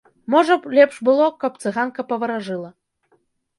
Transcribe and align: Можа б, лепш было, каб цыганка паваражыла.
Можа 0.33 0.55
б, 0.63 0.71
лепш 0.79 0.97
было, 1.09 1.27
каб 1.45 1.61
цыганка 1.67 2.09
паваражыла. 2.09 2.75